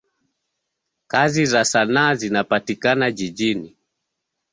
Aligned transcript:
Kazi 1.07 1.45
za 1.45 1.65
sanaa 1.65 2.15
zinapatikana 2.15 3.11
jijini. 3.11 3.77